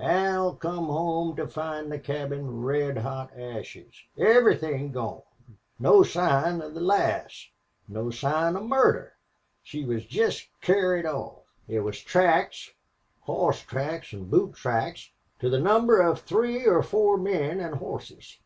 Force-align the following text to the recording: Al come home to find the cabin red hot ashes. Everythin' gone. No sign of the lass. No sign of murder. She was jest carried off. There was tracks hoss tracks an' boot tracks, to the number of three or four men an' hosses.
Al 0.00 0.56
come 0.56 0.86
home 0.86 1.36
to 1.36 1.46
find 1.46 1.92
the 1.92 2.00
cabin 2.00 2.62
red 2.64 2.98
hot 2.98 3.30
ashes. 3.38 3.94
Everythin' 4.18 4.90
gone. 4.90 5.22
No 5.78 6.02
sign 6.02 6.60
of 6.60 6.74
the 6.74 6.80
lass. 6.80 7.48
No 7.86 8.10
sign 8.10 8.56
of 8.56 8.64
murder. 8.64 9.12
She 9.62 9.84
was 9.84 10.04
jest 10.04 10.48
carried 10.60 11.06
off. 11.06 11.42
There 11.68 11.84
was 11.84 12.00
tracks 12.00 12.70
hoss 13.20 13.60
tracks 13.60 14.12
an' 14.12 14.24
boot 14.24 14.54
tracks, 14.56 15.12
to 15.38 15.48
the 15.48 15.60
number 15.60 16.00
of 16.00 16.22
three 16.22 16.66
or 16.66 16.82
four 16.82 17.16
men 17.16 17.60
an' 17.60 17.74
hosses. 17.74 18.38